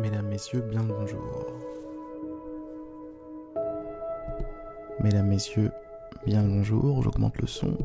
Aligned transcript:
Mesdames, 0.00 0.28
Messieurs, 0.28 0.62
bien 0.62 0.82
le 0.82 0.94
bonjour. 0.94 1.46
Mesdames, 5.02 5.26
Messieurs, 5.26 5.70
bien 6.24 6.42
le 6.42 6.48
bonjour, 6.48 7.02
j'augmente 7.02 7.36
le 7.38 7.46
son. 7.46 7.76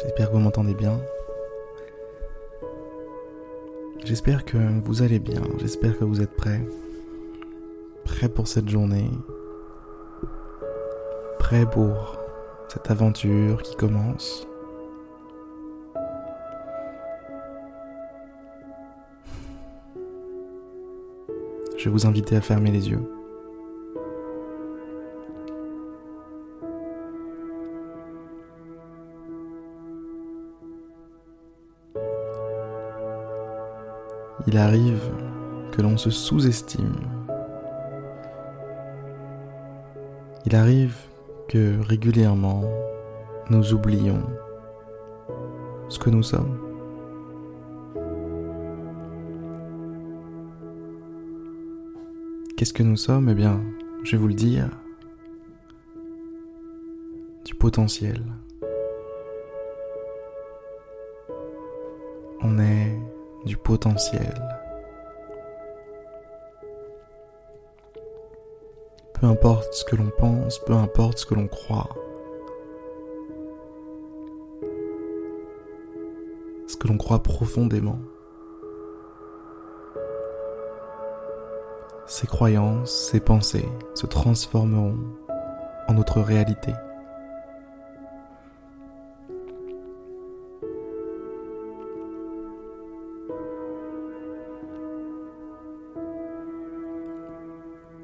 J'espère 0.00 0.28
que 0.28 0.32
vous 0.32 0.40
m'entendez 0.40 0.74
bien. 0.74 1.00
J'espère 4.04 4.44
que 4.44 4.58
vous 4.80 5.02
allez 5.02 5.20
bien, 5.20 5.42
j'espère 5.58 5.96
que 5.96 6.04
vous 6.04 6.20
êtes 6.20 6.34
prêts. 6.34 6.66
Prêts 8.04 8.28
pour 8.28 8.48
cette 8.48 8.68
journée. 8.68 9.10
Prêts 11.38 11.66
pour 11.66 12.18
cette 12.68 12.90
aventure 12.90 13.62
qui 13.62 13.76
commence. 13.76 14.48
Vais 21.86 21.92
vous 21.92 22.06
inviter 22.06 22.36
à 22.36 22.40
fermer 22.40 22.72
les 22.72 22.90
yeux. 22.90 23.02
Il 34.48 34.58
arrive 34.58 35.00
que 35.72 35.82
l'on 35.82 35.96
se 35.96 36.10
sous-estime. 36.10 36.94
Il 40.44 40.56
arrive 40.56 40.96
que 41.48 41.80
régulièrement 41.82 42.64
nous 43.50 43.72
oublions 43.72 44.22
ce 45.88 46.00
que 46.00 46.10
nous 46.10 46.22
sommes. 46.24 46.65
Qu'est-ce 52.56 52.72
que 52.72 52.82
nous 52.82 52.96
sommes? 52.96 53.28
Eh 53.28 53.34
bien, 53.34 53.62
je 54.02 54.12
vais 54.12 54.16
vous 54.16 54.28
le 54.28 54.34
dire, 54.34 54.70
du 57.44 57.54
potentiel. 57.54 58.22
On 62.40 62.58
est 62.58 62.98
du 63.44 63.58
potentiel. 63.58 64.34
Peu 69.12 69.26
importe 69.26 69.74
ce 69.74 69.84
que 69.84 69.96
l'on 69.96 70.10
pense, 70.16 70.58
peu 70.64 70.72
importe 70.72 71.18
ce 71.18 71.26
que 71.26 71.34
l'on 71.34 71.48
croit, 71.48 71.90
ce 76.66 76.76
que 76.78 76.88
l'on 76.88 76.96
croit 76.96 77.22
profondément. 77.22 77.98
Ces 82.18 82.26
croyances, 82.26 83.10
ces 83.10 83.20
pensées 83.20 83.68
se 83.94 84.06
transformeront 84.06 84.96
en 85.86 85.92
notre 85.92 86.22
réalité. 86.22 86.72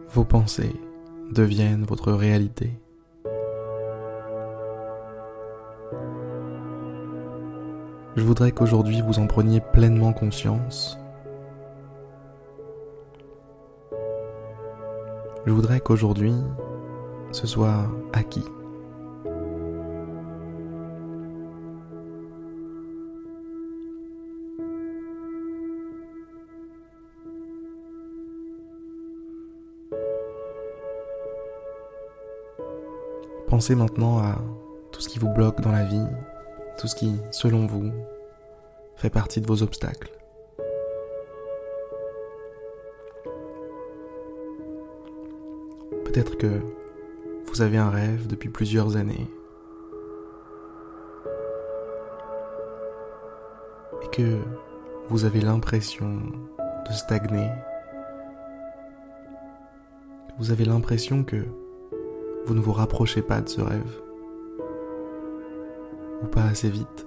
Vos 0.09 0.25
pensées 0.25 0.77
deviennent 1.31 1.85
votre 1.85 2.13
réalité. 2.13 2.69
Je 8.15 8.23
voudrais 8.23 8.53
qu'aujourd'hui 8.53 9.01
vous 9.01 9.19
en 9.21 9.27
preniez 9.27 9.63
pleinement 9.73 10.13
conscience 10.13 10.99
Je 15.45 15.51
voudrais 15.51 15.81
qu'aujourd'hui, 15.81 16.35
ce 17.33 17.49
soit 17.49 17.91
acquis. 18.13 18.45
Pensez 33.49 33.75
maintenant 33.75 34.19
à 34.19 34.39
tout 34.93 35.01
ce 35.01 35.09
qui 35.09 35.19
vous 35.19 35.29
bloque 35.29 35.61
dans 35.61 35.73
la 35.73 35.85
vie, 35.85 36.07
tout 36.79 36.87
ce 36.87 36.95
qui, 36.95 37.17
selon 37.33 37.67
vous, 37.67 37.91
fait 38.97 39.11
partie 39.11 39.41
de 39.41 39.47
vos 39.47 39.63
obstacles. 39.63 40.22
Peut-être 46.13 46.37
que 46.37 46.61
vous 47.47 47.63
avez 47.63 47.79
un 47.79 47.89
rêve 47.89 48.27
depuis 48.27 48.51
plusieurs 48.51 48.97
années 48.99 49.31
et 54.03 54.09
que 54.09 54.39
vous 55.09 55.25
avez 55.25 55.41
l'impression 55.41 56.21
de 56.87 56.93
stagner. 56.93 57.49
Vous 60.39 60.51
avez 60.51 60.67
l'impression 60.67 61.25
que 61.25 61.47
vous 62.45 62.55
ne 62.55 62.61
vous 62.61 62.73
rapprochez 62.73 63.23
pas 63.23 63.41
de 63.41 63.49
ce 63.49 63.63
rêve 63.63 64.03
ou 66.23 66.27
pas 66.27 66.45
assez 66.45 66.69
vite 66.69 67.07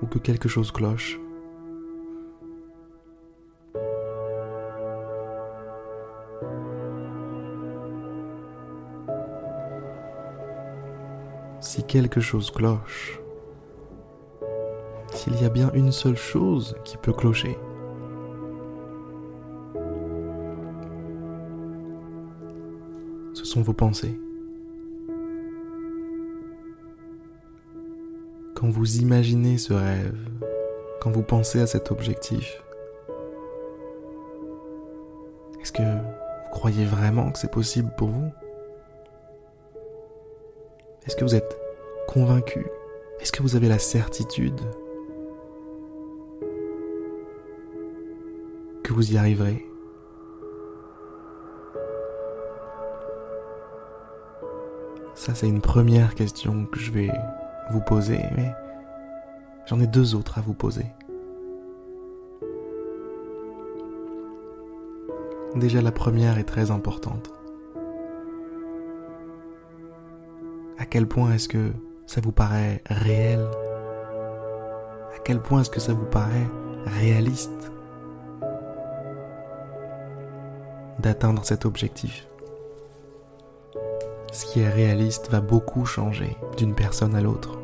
ou 0.00 0.06
que 0.06 0.18
quelque 0.18 0.48
chose 0.48 0.72
cloche. 0.72 1.20
Si 11.68 11.82
quelque 11.82 12.18
chose 12.18 12.50
cloche, 12.50 13.20
s'il 15.12 15.38
y 15.38 15.44
a 15.44 15.50
bien 15.50 15.70
une 15.74 15.92
seule 15.92 16.16
chose 16.16 16.74
qui 16.82 16.96
peut 16.96 17.12
clocher, 17.12 17.58
ce 23.34 23.44
sont 23.44 23.60
vos 23.60 23.74
pensées. 23.74 24.18
Quand 28.54 28.70
vous 28.70 28.96
imaginez 28.96 29.58
ce 29.58 29.74
rêve, 29.74 30.18
quand 31.02 31.10
vous 31.10 31.22
pensez 31.22 31.60
à 31.60 31.66
cet 31.66 31.90
objectif, 31.90 32.62
est-ce 35.60 35.72
que 35.72 35.82
vous 35.82 36.50
croyez 36.50 36.86
vraiment 36.86 37.30
que 37.30 37.38
c'est 37.38 37.50
possible 37.50 37.90
pour 37.98 38.08
vous? 38.08 38.30
Est-ce 41.06 41.14
que 41.14 41.24
vous 41.24 41.34
êtes 41.34 41.57
convaincu 42.08 42.66
Est-ce 43.20 43.30
que 43.32 43.42
vous 43.42 43.54
avez 43.54 43.68
la 43.68 43.78
certitude 43.78 44.58
que 48.82 48.94
vous 48.94 49.12
y 49.12 49.18
arriverez? 49.18 49.64
Ça, 55.14 55.34
c'est 55.34 55.48
une 55.48 55.60
première 55.60 56.14
question 56.14 56.64
que 56.64 56.78
je 56.78 56.90
vais 56.90 57.10
vous 57.72 57.82
poser, 57.82 58.20
mais 58.36 58.54
j'en 59.66 59.78
ai 59.78 59.86
deux 59.86 60.14
autres 60.14 60.38
à 60.38 60.40
vous 60.40 60.54
poser. 60.54 60.86
Déjà, 65.56 65.82
la 65.82 65.92
première 65.92 66.38
est 66.38 66.44
très 66.44 66.70
importante. 66.70 67.30
À 70.78 70.86
quel 70.86 71.06
point 71.06 71.32
est-ce 71.32 71.48
que 71.48 71.72
ça 72.08 72.22
vous 72.22 72.32
paraît 72.32 72.82
réel? 72.86 73.46
À 75.14 75.18
quel 75.24 75.40
point 75.40 75.60
est-ce 75.60 75.68
que 75.70 75.78
ça 75.78 75.92
vous 75.92 76.06
paraît 76.06 76.48
réaliste 76.86 77.70
d'atteindre 81.00 81.44
cet 81.44 81.66
objectif? 81.66 82.26
Ce 84.32 84.46
qui 84.46 84.60
est 84.60 84.70
réaliste 84.70 85.30
va 85.30 85.42
beaucoup 85.42 85.84
changer 85.84 86.34
d'une 86.56 86.74
personne 86.74 87.14
à 87.14 87.20
l'autre. 87.20 87.58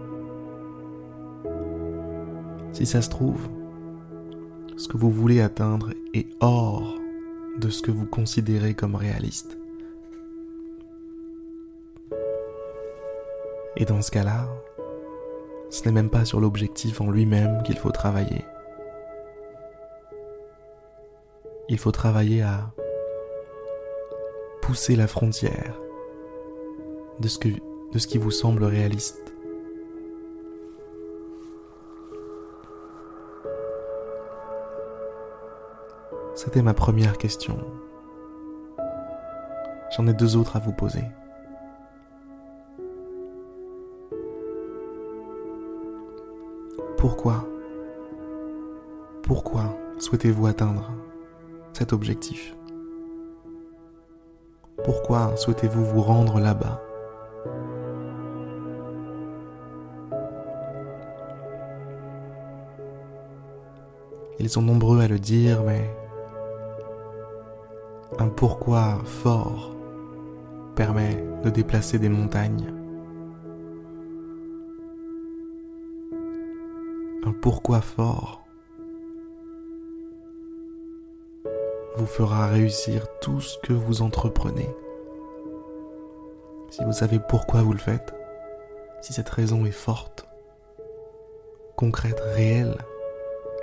Si 2.73 2.85
ça 2.85 3.01
se 3.01 3.09
trouve, 3.09 3.49
ce 4.77 4.89
que 4.89 4.99
vous 4.99 5.11
voulez 5.11 5.41
atteindre 5.41 5.91
est 6.13 6.29
hors 6.41 6.97
de 7.59 7.71
ce 7.71 7.81
que 7.81 7.91
vous 7.91 8.07
considérez 8.07 8.75
comme 8.75 8.95
réaliste. 8.95 9.57
Et 13.77 13.85
dans 13.85 14.03
ce 14.03 14.11
cas-là, 14.11 14.49
ce 15.71 15.85
n'est 15.85 15.93
même 15.93 16.11
pas 16.11 16.25
sur 16.25 16.41
l'objectif 16.41 17.01
en 17.01 17.11
lui-même 17.11 17.63
qu'il 17.65 17.77
faut 17.77 17.91
travailler. 17.91 18.45
Il 21.69 21.79
faut 21.79 21.91
travailler 21.91 22.43
à 22.43 22.71
pousser 24.63 24.95
la 24.95 25.09
frontière 25.09 25.75
de 27.19 27.29
ce, 27.29 27.39
que, 27.39 27.49
qui 28.07 28.19
vous 28.19 28.31
semble 28.31 28.65
réaliste. 28.65 29.33
C'était 36.35 36.63
ma 36.63 36.75
première 36.75 37.19
question. 37.19 37.59
J'en 39.97 40.07
ai 40.07 40.15
deux 40.15 40.37
autres 40.37 40.57
à 40.57 40.61
vous 40.61 40.73
poser. 40.73 41.05
Pourquoi 47.05 47.45
Pourquoi 49.25 49.77
souhaitez-vous 49.99 50.47
atteindre 50.47 50.91
cet 51.75 51.93
objectif? 51.93 52.57
Pourquoi 54.83 55.37
souhaitez-vous 55.37 55.85
vous 55.85 56.01
rendre 56.01 56.41
là-bas? 56.41 56.81
Ils 64.39 64.49
sont 64.49 64.63
nombreux 64.63 65.03
à 65.03 65.07
le 65.07 65.19
dire, 65.19 65.63
mais 65.63 65.95
un 68.19 68.29
pourquoi 68.29 68.97
fort 69.05 69.77
permet 70.75 71.23
de 71.45 71.51
déplacer 71.51 71.99
des 71.99 72.09
montagnes. 72.09 72.74
Un 77.27 77.33
pourquoi 77.33 77.81
fort 77.81 78.45
vous 81.97 82.07
fera 82.07 82.49
réussir 82.49 83.07
tout 83.21 83.41
ce 83.41 83.57
que 83.59 83.73
vous 83.73 84.03
entreprenez. 84.03 84.69
Si 86.69 86.85
vous 86.85 86.93
savez 86.93 87.19
pourquoi 87.29 87.63
vous 87.63 87.73
le 87.73 87.79
faites, 87.79 88.15
si 89.01 89.13
cette 89.15 89.29
raison 89.29 89.65
est 89.65 89.71
forte, 89.71 90.27
concrète, 91.77 92.21
réelle, 92.35 92.77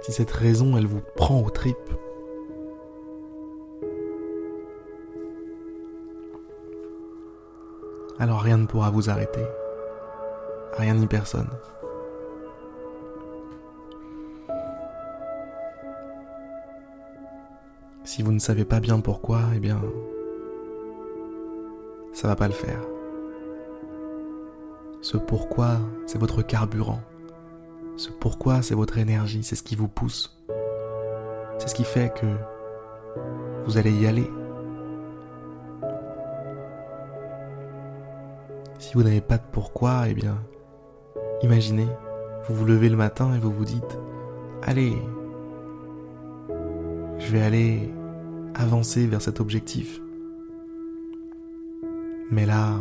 si 0.01 0.11
cette 0.11 0.31
raison 0.31 0.75
elle 0.75 0.87
vous 0.87 1.01
prend 1.15 1.41
aux 1.41 1.49
tripes, 1.49 1.77
alors 8.17 8.41
rien 8.41 8.57
ne 8.57 8.65
pourra 8.65 8.89
vous 8.89 9.09
arrêter. 9.09 9.45
Rien 10.77 10.95
ni 10.95 11.05
personne. 11.05 11.49
Si 18.13 18.23
vous 18.23 18.33
ne 18.33 18.39
savez 18.39 18.65
pas 18.65 18.81
bien 18.81 18.99
pourquoi, 18.99 19.39
eh 19.55 19.59
bien, 19.61 19.79
ça 22.11 22.27
va 22.27 22.35
pas 22.35 22.49
le 22.49 22.53
faire. 22.53 22.81
Ce 24.99 25.15
pourquoi, 25.15 25.77
c'est 26.07 26.17
votre 26.17 26.41
carburant. 26.41 26.99
Ce 27.95 28.09
pourquoi, 28.09 28.63
c'est 28.63 28.75
votre 28.75 28.97
énergie, 28.97 29.43
c'est 29.43 29.55
ce 29.55 29.63
qui 29.63 29.77
vous 29.77 29.87
pousse. 29.87 30.37
C'est 31.57 31.69
ce 31.69 31.73
qui 31.73 31.85
fait 31.85 32.13
que 32.13 32.25
vous 33.63 33.77
allez 33.77 33.93
y 33.93 34.05
aller. 34.05 34.29
Si 38.77 38.93
vous 38.93 39.03
n'avez 39.03 39.21
pas 39.21 39.37
de 39.37 39.47
pourquoi, 39.53 40.09
eh 40.09 40.13
bien, 40.13 40.35
imaginez, 41.43 41.87
vous 42.49 42.55
vous 42.55 42.65
levez 42.65 42.89
le 42.89 42.97
matin 42.97 43.33
et 43.33 43.39
vous 43.39 43.53
vous 43.53 43.63
dites, 43.63 43.97
allez, 44.63 44.97
je 47.17 47.31
vais 47.31 47.41
aller 47.41 47.89
avancer 48.55 49.07
vers 49.07 49.21
cet 49.21 49.39
objectif. 49.39 50.01
Mais 52.29 52.45
là, 52.45 52.79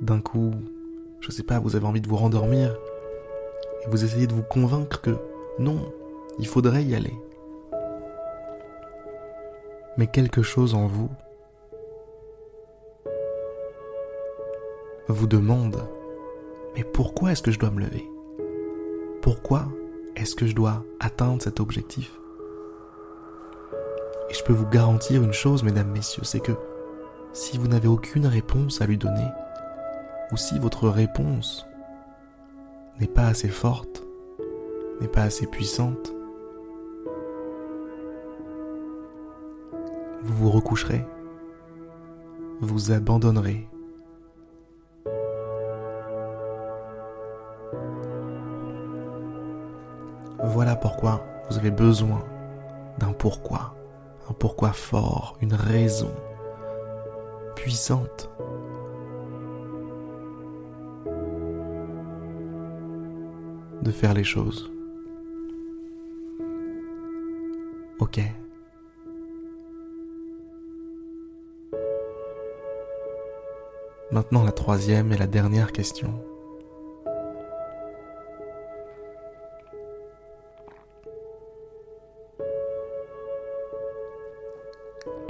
d'un 0.00 0.20
coup, 0.20 0.52
je 1.20 1.30
sais 1.30 1.42
pas, 1.42 1.58
vous 1.58 1.76
avez 1.76 1.86
envie 1.86 2.00
de 2.00 2.08
vous 2.08 2.16
rendormir 2.16 2.76
et 3.84 3.90
vous 3.90 4.04
essayez 4.04 4.26
de 4.26 4.34
vous 4.34 4.42
convaincre 4.42 5.00
que 5.00 5.16
non, 5.58 5.92
il 6.38 6.46
faudrait 6.46 6.84
y 6.84 6.94
aller. 6.94 7.14
Mais 9.96 10.08
quelque 10.08 10.42
chose 10.42 10.74
en 10.74 10.86
vous 10.86 11.10
vous 15.08 15.26
demande, 15.26 15.86
mais 16.74 16.82
pourquoi 16.82 17.32
est-ce 17.32 17.42
que 17.42 17.50
je 17.50 17.58
dois 17.58 17.70
me 17.70 17.80
lever? 17.80 18.04
Pourquoi 19.22 19.68
est-ce 20.16 20.34
que 20.34 20.46
je 20.46 20.54
dois 20.54 20.84
atteindre 20.98 21.42
cet 21.42 21.60
objectif? 21.60 22.18
Et 24.34 24.36
je 24.36 24.42
peux 24.42 24.52
vous 24.52 24.66
garantir 24.66 25.22
une 25.22 25.32
chose, 25.32 25.62
mesdames, 25.62 25.90
messieurs, 25.92 26.24
c'est 26.24 26.40
que 26.40 26.52
si 27.32 27.56
vous 27.56 27.68
n'avez 27.68 27.86
aucune 27.86 28.26
réponse 28.26 28.80
à 28.80 28.86
lui 28.86 28.98
donner, 28.98 29.28
ou 30.32 30.36
si 30.36 30.58
votre 30.58 30.88
réponse 30.88 31.66
n'est 32.98 33.06
pas 33.06 33.26
assez 33.26 33.48
forte, 33.48 34.02
n'est 35.00 35.08
pas 35.08 35.22
assez 35.22 35.46
puissante, 35.46 36.12
vous 40.22 40.34
vous 40.34 40.50
recoucherez, 40.50 41.06
vous 42.60 42.90
abandonnerez. 42.90 43.68
Voilà 50.42 50.74
pourquoi 50.74 51.24
vous 51.48 51.58
avez 51.58 51.70
besoin 51.70 52.24
d'un 52.98 53.12
pourquoi 53.12 53.74
un 54.28 54.32
pourquoi 54.32 54.72
fort, 54.72 55.36
une 55.40 55.54
raison 55.54 56.14
puissante. 57.56 58.30
de 63.84 63.90
faire 63.90 64.14
les 64.14 64.24
choses. 64.24 64.72
Ok. 67.98 68.20
Maintenant 74.10 74.42
la 74.42 74.52
troisième 74.52 75.12
et 75.12 75.18
la 75.18 75.26
dernière 75.26 75.72
question. 75.72 76.14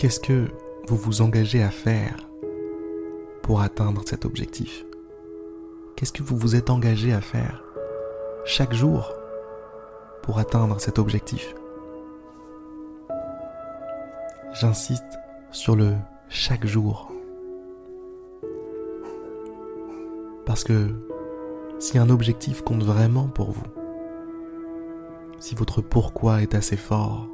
Qu'est-ce 0.05 0.21
que 0.21 0.49
vous 0.87 0.97
vous 0.97 1.23
engagez 1.23 1.63
à 1.63 1.71
faire 1.71 2.29
pour 3.41 3.63
atteindre 3.63 4.03
cet 4.05 4.27
objectif? 4.27 4.85
Qu'est-ce 5.97 6.13
que 6.13 6.23
vous 6.23 6.37
vous 6.37 6.57
êtes 6.57 6.69
engagé 6.69 7.15
à 7.15 7.23
faire 7.23 7.65
chaque 8.45 8.75
jour 8.75 9.15
pour 10.23 10.39
atteindre 10.39 10.79
cet 10.79 10.99
objectif? 10.99 11.55
J'insiste 14.53 15.19
sur 15.51 15.75
le 15.75 15.95
chaque 16.29 16.67
jour. 16.67 17.11
Parce 20.45 20.65
que 20.65 20.89
si 21.79 21.97
un 21.97 22.11
objectif 22.11 22.61
compte 22.61 22.85
vraiment 22.85 23.29
pour 23.29 23.53
vous, 23.53 23.67
si 25.39 25.55
votre 25.55 25.81
pourquoi 25.81 26.43
est 26.43 26.55
assez 26.55 26.77
fort, 26.77 27.34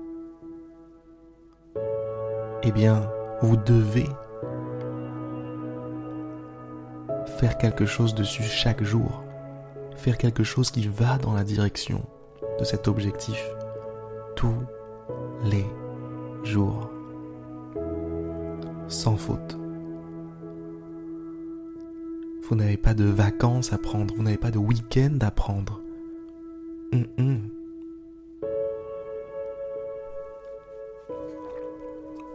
eh 2.62 2.72
bien, 2.72 3.10
vous 3.42 3.56
devez 3.56 4.08
faire 7.38 7.56
quelque 7.58 7.86
chose 7.86 8.14
dessus 8.14 8.42
chaque 8.42 8.82
jour, 8.82 9.22
faire 9.96 10.18
quelque 10.18 10.44
chose 10.44 10.70
qui 10.70 10.86
va 10.86 11.18
dans 11.18 11.32
la 11.32 11.44
direction 11.44 12.02
de 12.58 12.64
cet 12.64 12.88
objectif 12.88 13.42
tous 14.36 14.54
les 15.44 15.64
jours, 16.44 16.90
sans 18.88 19.16
faute. 19.16 19.56
Vous 22.42 22.56
n'avez 22.56 22.76
pas 22.76 22.94
de 22.94 23.04
vacances 23.04 23.72
à 23.72 23.78
prendre, 23.78 24.14
vous 24.14 24.22
n'avez 24.22 24.36
pas 24.36 24.50
de 24.50 24.58
week-end 24.58 25.16
à 25.20 25.30
prendre. 25.30 25.80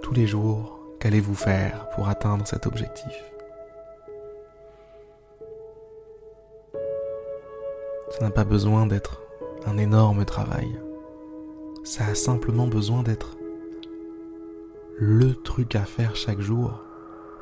Tous 0.05 0.13
les 0.13 0.27
jours, 0.27 0.77
qu'allez-vous 0.99 1.33
faire 1.33 1.89
pour 1.95 2.09
atteindre 2.09 2.45
cet 2.45 2.67
objectif? 2.67 3.11
Ça 8.11 8.23
n'a 8.23 8.29
pas 8.29 8.43
besoin 8.43 8.85
d'être 8.85 9.23
un 9.65 9.79
énorme 9.79 10.23
travail. 10.23 10.79
Ça 11.83 12.05
a 12.05 12.13
simplement 12.13 12.67
besoin 12.67 13.01
d'être 13.01 13.35
le 14.99 15.33
truc 15.33 15.75
à 15.75 15.85
faire 15.85 16.15
chaque 16.15 16.39
jour 16.39 16.83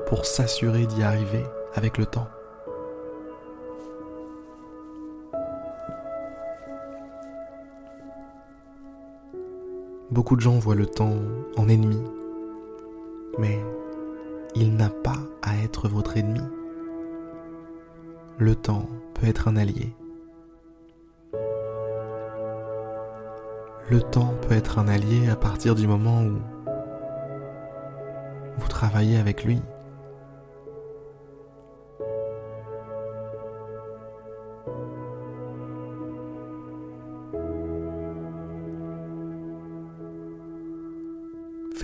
pour 0.06 0.24
s'assurer 0.24 0.86
d'y 0.86 1.02
arriver 1.02 1.44
avec 1.74 1.98
le 1.98 2.06
temps. 2.06 2.28
Beaucoup 10.10 10.36
de 10.36 10.40
gens 10.40 10.58
voient 10.58 10.74
le 10.74 10.86
temps 10.86 11.18
en 11.58 11.68
ennemi 11.68 12.00
mais 13.38 13.60
il 14.54 14.76
n'a 14.76 14.90
pas 14.90 15.18
à 15.42 15.56
être 15.62 15.88
votre 15.88 16.16
ennemi. 16.16 16.40
Le 18.38 18.54
temps 18.54 18.88
peut 19.14 19.26
être 19.26 19.48
un 19.48 19.56
allié. 19.56 19.94
le 23.90 24.00
temps 24.00 24.34
peut 24.42 24.54
être 24.54 24.78
un 24.78 24.88
allié 24.88 25.28
à 25.28 25.36
partir 25.36 25.74
du 25.74 25.86
moment 25.86 26.22
où 26.22 26.38
vous 28.56 28.68
travaillez 28.68 29.18
avec 29.18 29.44
lui. 29.44 29.60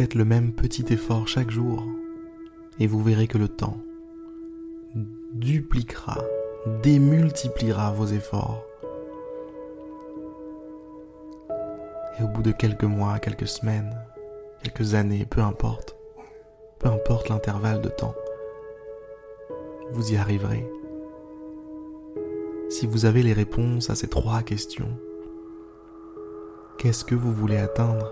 Faites 0.00 0.14
le 0.14 0.24
même 0.24 0.54
petit 0.54 0.86
effort 0.94 1.28
chaque 1.28 1.50
jour 1.50 1.84
et 2.78 2.86
vous 2.86 3.02
verrez 3.02 3.26
que 3.26 3.36
le 3.36 3.48
temps 3.48 3.76
dupliquera, 5.34 6.16
démultipliera 6.82 7.92
vos 7.92 8.06
efforts. 8.06 8.64
Et 12.18 12.22
au 12.22 12.28
bout 12.28 12.40
de 12.40 12.50
quelques 12.50 12.84
mois, 12.84 13.18
quelques 13.18 13.46
semaines, 13.46 13.94
quelques 14.62 14.94
années, 14.94 15.26
peu 15.28 15.42
importe, 15.42 15.94
peu 16.78 16.88
importe 16.88 17.28
l'intervalle 17.28 17.82
de 17.82 17.90
temps, 17.90 18.14
vous 19.92 20.14
y 20.14 20.16
arriverez. 20.16 20.66
Si 22.70 22.86
vous 22.86 23.04
avez 23.04 23.22
les 23.22 23.34
réponses 23.34 23.90
à 23.90 23.94
ces 23.94 24.08
trois 24.08 24.40
questions, 24.40 24.96
qu'est-ce 26.78 27.04
que 27.04 27.14
vous 27.14 27.34
voulez 27.34 27.58
atteindre? 27.58 28.10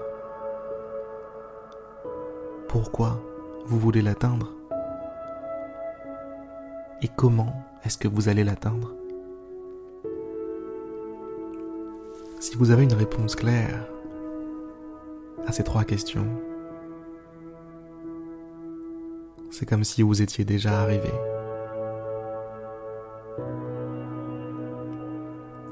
Pourquoi 2.69 3.19
vous 3.65 3.79
voulez 3.79 4.03
l'atteindre? 4.03 4.53
Et 7.01 7.09
comment 7.09 7.55
est-ce 7.83 7.97
que 7.97 8.09
vous 8.09 8.29
allez 8.29 8.45
l'atteindre? 8.45 8.93
Si 12.41 12.57
vous 12.57 12.71
avez 12.71 12.85
une 12.85 12.93
réponse 12.93 13.37
claire 13.37 13.89
à 15.47 15.53
ces 15.53 15.65
trois 15.65 15.85
questions, 15.85 16.29
c'est 19.51 19.65
comme 19.65 19.85
si 19.85 20.03
vous 20.03 20.21
étiez 20.21 20.45
déjà 20.45 20.83
arrivé. 20.83 21.11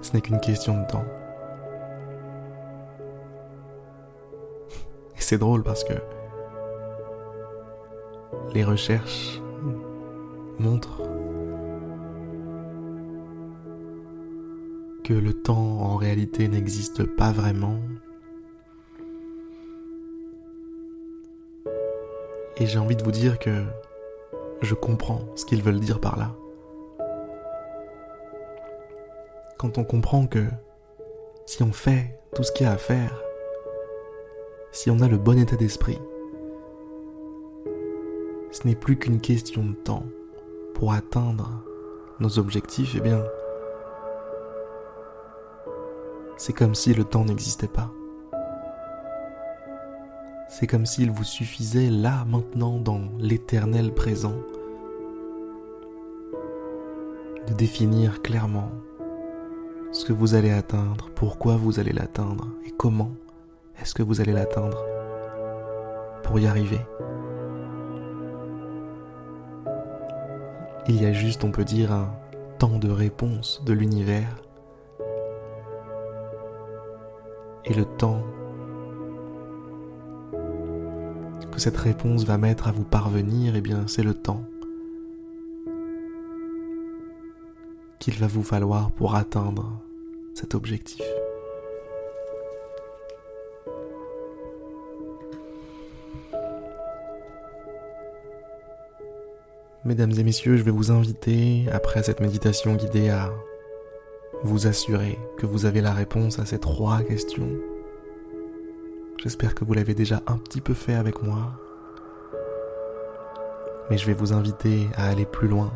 Ce 0.00 0.12
n'est 0.12 0.22
qu'une 0.22 0.40
question 0.40 0.80
de 0.80 0.86
temps. 0.86 1.04
Et 5.16 5.20
c'est 5.20 5.38
drôle 5.38 5.62
parce 5.62 5.84
que 5.84 5.92
les 8.56 8.64
recherches 8.64 9.38
montrent 10.58 11.02
que 15.04 15.12
le 15.12 15.34
temps 15.34 15.82
en 15.82 15.96
réalité 15.96 16.48
n'existe 16.48 17.04
pas 17.04 17.32
vraiment. 17.32 17.78
Et 22.56 22.64
j'ai 22.64 22.78
envie 22.78 22.96
de 22.96 23.04
vous 23.04 23.12
dire 23.12 23.38
que 23.38 23.62
je 24.62 24.74
comprends 24.74 25.20
ce 25.34 25.44
qu'ils 25.44 25.62
veulent 25.62 25.78
dire 25.78 26.00
par 26.00 26.18
là. 26.18 26.34
Quand 29.58 29.76
on 29.76 29.84
comprend 29.84 30.26
que 30.26 30.46
si 31.44 31.62
on 31.62 31.72
fait 31.72 32.18
tout 32.34 32.42
ce 32.42 32.52
qu'il 32.52 32.64
y 32.64 32.70
a 32.70 32.72
à 32.72 32.78
faire, 32.78 33.22
si 34.72 34.90
on 34.90 35.00
a 35.00 35.08
le 35.08 35.18
bon 35.18 35.38
état 35.38 35.56
d'esprit, 35.56 35.98
ce 38.56 38.66
n'est 38.66 38.74
plus 38.74 38.96
qu'une 38.96 39.20
question 39.20 39.62
de 39.62 39.74
temps 39.74 40.04
pour 40.74 40.94
atteindre 40.94 41.62
nos 42.20 42.38
objectifs, 42.38 42.94
eh 42.96 43.00
bien, 43.00 43.22
c'est 46.38 46.54
comme 46.54 46.74
si 46.74 46.94
le 46.94 47.04
temps 47.04 47.26
n'existait 47.26 47.68
pas. 47.68 47.92
C'est 50.48 50.66
comme 50.66 50.86
s'il 50.86 51.10
vous 51.10 51.24
suffisait 51.24 51.90
là, 51.90 52.24
maintenant, 52.24 52.78
dans 52.78 53.02
l'éternel 53.18 53.92
présent, 53.92 54.36
de 57.48 57.52
définir 57.52 58.22
clairement 58.22 58.70
ce 59.92 60.06
que 60.06 60.14
vous 60.14 60.34
allez 60.34 60.50
atteindre, 60.50 61.10
pourquoi 61.14 61.56
vous 61.56 61.78
allez 61.78 61.92
l'atteindre 61.92 62.48
et 62.66 62.70
comment 62.70 63.12
est-ce 63.82 63.94
que 63.94 64.02
vous 64.02 64.22
allez 64.22 64.32
l'atteindre 64.32 64.82
pour 66.22 66.38
y 66.38 66.46
arriver. 66.46 66.80
Il 70.88 71.02
y 71.02 71.04
a 71.04 71.12
juste, 71.12 71.42
on 71.42 71.50
peut 71.50 71.64
dire, 71.64 71.90
un 71.90 72.14
temps 72.58 72.78
de 72.78 72.88
réponse 72.88 73.62
de 73.66 73.72
l'univers 73.72 74.40
et 77.64 77.74
le 77.74 77.84
temps 77.84 78.22
que 81.50 81.60
cette 81.60 81.76
réponse 81.76 82.24
va 82.24 82.38
mettre 82.38 82.68
à 82.68 82.72
vous 82.72 82.84
parvenir, 82.84 83.56
eh 83.56 83.60
bien 83.60 83.86
c'est 83.88 84.02
le 84.02 84.14
temps 84.14 84.44
qu'il 87.98 88.14
va 88.14 88.26
vous 88.26 88.42
falloir 88.42 88.92
pour 88.92 89.16
atteindre 89.16 89.82
cet 90.34 90.54
objectif. 90.54 91.02
Mesdames 99.86 100.10
et 100.18 100.24
messieurs, 100.24 100.56
je 100.56 100.64
vais 100.64 100.72
vous 100.72 100.90
inviter, 100.90 101.66
après 101.70 102.02
cette 102.02 102.20
méditation 102.20 102.74
guidée, 102.74 103.08
à 103.08 103.30
vous 104.42 104.66
assurer 104.66 105.16
que 105.38 105.46
vous 105.46 105.64
avez 105.64 105.80
la 105.80 105.92
réponse 105.92 106.40
à 106.40 106.44
ces 106.44 106.58
trois 106.58 107.02
questions. 107.02 107.48
J'espère 109.22 109.54
que 109.54 109.64
vous 109.64 109.74
l'avez 109.74 109.94
déjà 109.94 110.22
un 110.26 110.38
petit 110.38 110.60
peu 110.60 110.74
fait 110.74 110.94
avec 110.94 111.22
moi. 111.22 111.52
Mais 113.88 113.96
je 113.96 114.06
vais 114.06 114.12
vous 114.12 114.32
inviter 114.32 114.88
à 114.96 115.08
aller 115.08 115.24
plus 115.24 115.46
loin. 115.46 115.72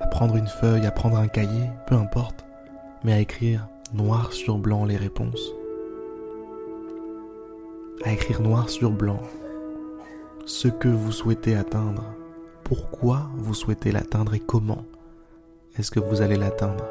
À 0.00 0.06
prendre 0.06 0.36
une 0.36 0.46
feuille, 0.46 0.84
à 0.84 0.90
prendre 0.90 1.16
un 1.16 1.26
cahier, 1.26 1.70
peu 1.86 1.94
importe, 1.94 2.44
mais 3.02 3.14
à 3.14 3.20
écrire 3.20 3.66
noir 3.94 4.34
sur 4.34 4.58
blanc 4.58 4.84
les 4.84 4.98
réponses. 4.98 5.54
À 8.04 8.12
écrire 8.12 8.42
noir 8.42 8.68
sur 8.68 8.90
blanc 8.90 9.22
ce 10.50 10.66
que 10.66 10.88
vous 10.88 11.12
souhaitez 11.12 11.54
atteindre, 11.54 12.02
pourquoi 12.64 13.30
vous 13.36 13.54
souhaitez 13.54 13.92
l'atteindre 13.92 14.34
et 14.34 14.40
comment 14.40 14.84
est-ce 15.78 15.92
que 15.92 16.00
vous 16.00 16.22
allez 16.22 16.34
l'atteindre? 16.34 16.84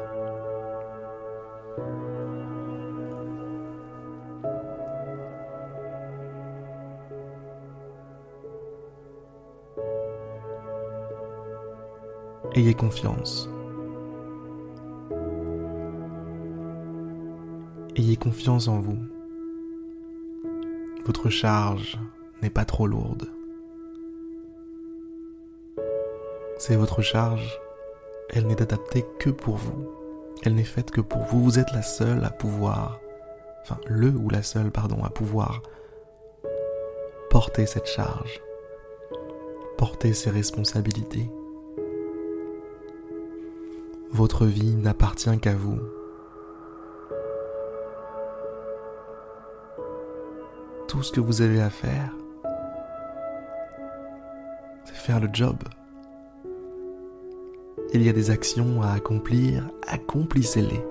Ayez 12.54 12.72
confiance. 12.72 13.46
Ayez 17.94 18.16
confiance 18.16 18.68
en 18.68 18.80
vous. 18.80 18.98
Votre 21.04 21.28
charge 21.28 21.98
n'est 22.42 22.48
pas 22.48 22.64
trop 22.64 22.86
lourde. 22.86 23.28
C'est 26.60 26.76
votre 26.76 27.00
charge 27.00 27.58
elle 28.32 28.46
n'est 28.46 28.60
adaptée 28.60 29.06
que 29.18 29.30
pour 29.30 29.56
vous. 29.56 29.88
Elle 30.44 30.54
n'est 30.54 30.62
faite 30.62 30.90
que 30.90 31.00
pour 31.00 31.22
vous. 31.22 31.42
Vous 31.42 31.58
êtes 31.58 31.72
la 31.72 31.80
seule 31.80 32.22
à 32.22 32.30
pouvoir, 32.30 33.00
enfin 33.62 33.78
le 33.86 34.10
ou 34.10 34.28
la 34.28 34.42
seule, 34.42 34.70
pardon, 34.70 35.02
à 35.02 35.08
pouvoir 35.08 35.62
porter 37.30 37.64
cette 37.64 37.86
charge, 37.86 38.42
porter 39.78 40.12
ces 40.12 40.28
responsabilités. 40.30 41.30
Votre 44.12 44.44
vie 44.44 44.74
n'appartient 44.74 45.38
qu'à 45.38 45.54
vous. 45.54 45.78
Tout 50.88 51.02
ce 51.02 51.10
que 51.10 51.20
vous 51.20 51.40
avez 51.40 51.62
à 51.62 51.70
faire, 51.70 52.12
c'est 54.84 54.94
faire 54.94 55.20
le 55.20 55.28
job. 55.32 55.56
Il 57.92 58.04
y 58.04 58.08
a 58.08 58.12
des 58.12 58.30
actions 58.30 58.82
à 58.82 58.92
accomplir, 58.92 59.68
accomplissez-les. 59.88 60.84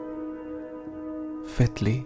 Faites-les. 1.45 2.05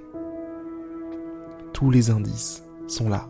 Tous 1.74 1.90
les 1.90 2.12
indices 2.12 2.64
sont 2.86 3.10
là. 3.10 3.28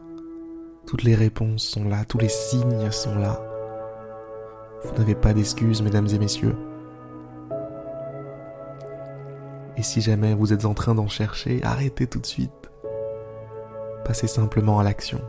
Toutes 0.85 1.03
les 1.03 1.15
réponses 1.15 1.63
sont 1.63 1.87
là. 1.87 2.03
Tous 2.03 2.17
les 2.17 2.27
signes 2.27 2.91
sont 2.91 3.15
là. 3.15 3.41
Vous 4.83 4.97
n'avez 4.97 5.15
pas 5.15 5.33
d'excuses, 5.33 5.81
mesdames 5.81 6.09
et 6.13 6.19
messieurs. 6.19 6.55
Et 9.77 9.83
si 9.83 10.01
jamais 10.01 10.33
vous 10.33 10.51
êtes 10.51 10.65
en 10.65 10.73
train 10.73 10.95
d'en 10.95 11.07
chercher, 11.07 11.63
arrêtez 11.63 12.07
tout 12.07 12.19
de 12.19 12.25
suite. 12.25 12.51
Passez 14.03 14.27
simplement 14.27 14.79
à 14.79 14.83
l'action. 14.83 15.21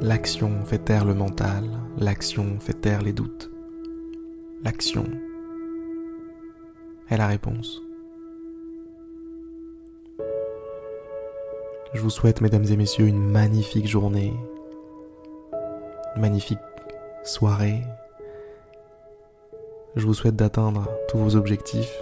L'action 0.00 0.64
fait 0.64 0.78
taire 0.78 1.04
le 1.04 1.14
mental, 1.14 1.64
L'action 2.00 2.60
fait 2.60 2.74
taire 2.74 3.02
les 3.02 3.12
doutes. 3.12 3.50
L'action 4.62 5.04
est 7.10 7.16
la 7.16 7.26
réponse. 7.26 7.82
Je 11.94 12.00
vous 12.00 12.10
souhaite, 12.10 12.40
mesdames 12.40 12.66
et 12.70 12.76
messieurs, 12.76 13.06
une 13.06 13.28
magnifique 13.28 13.88
journée, 13.88 14.32
une 16.14 16.22
magnifique 16.22 16.60
soirée. 17.24 17.82
Je 19.96 20.06
vous 20.06 20.14
souhaite 20.14 20.36
d'atteindre 20.36 20.88
tous 21.08 21.18
vos 21.18 21.34
objectifs. 21.34 21.98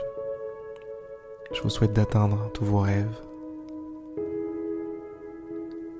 Je 1.54 1.62
vous 1.62 1.70
souhaite 1.70 1.94
d'atteindre 1.94 2.50
tous 2.52 2.66
vos 2.66 2.80
rêves. 2.80 3.18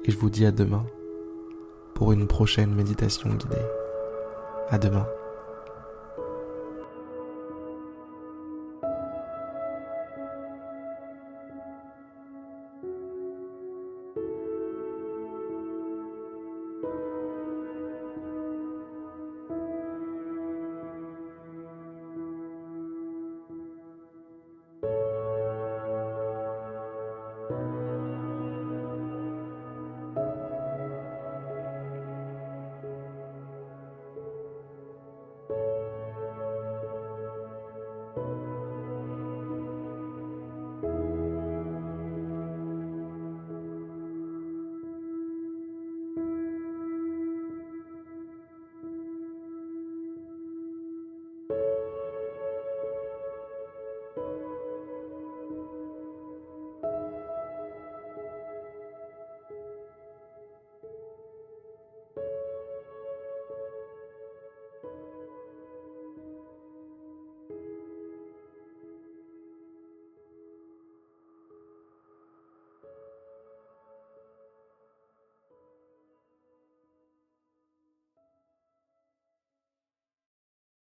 Et 0.05 0.11
je 0.11 0.19
vous 0.19 0.29
dis 0.29 0.45
à 0.45 0.53
demain 0.53 0.85
pour 1.95 2.13
une 2.13 2.27
prochaine 2.27 2.75
méditation 2.75 3.31
guidée. 3.31 3.57
À 4.69 4.79
demain. 4.79 5.07